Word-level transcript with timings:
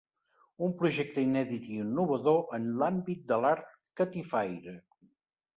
“Un 0.67 0.71
projecte 0.79 1.25
inèdit 1.25 1.67
i 1.73 1.77
innovador 1.83 2.41
en 2.59 2.65
l’àmbit 2.79 3.23
de 3.33 3.39
l’art 3.45 3.71
catifaire”. 4.03 4.79